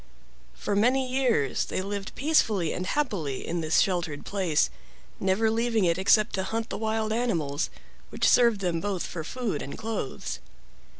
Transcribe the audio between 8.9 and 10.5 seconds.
for food and clothes.